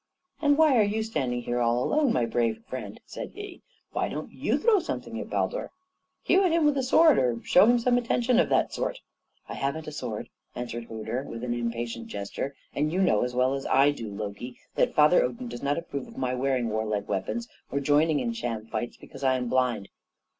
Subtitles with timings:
[0.41, 3.61] "And why are you standing here all alone, my brave friend?" said he.
[3.91, 5.69] "Why don't you throw something at Baldur?
[6.23, 8.97] Hew at him with a sword, or show him some attention of that sort."
[9.47, 13.53] "I haven't a sword," answered Hödur, with an impatient gesture; "and you know as well
[13.53, 17.47] as I do, Loki, that Father Odin does not approve of my wearing warlike weapons,
[17.71, 19.87] or joining in sham fights, because I am blind."